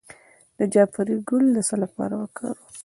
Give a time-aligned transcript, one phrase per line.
[0.57, 2.59] د جعفری ګل د څه لپاره وکاروم؟